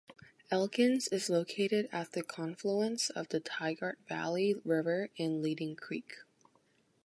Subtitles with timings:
[0.49, 6.15] Elkins is located at the confluence of the Tygart Valley River and Leading Creek.